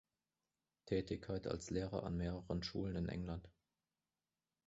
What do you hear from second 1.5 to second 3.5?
Lehrer an mehreren Schulen in England.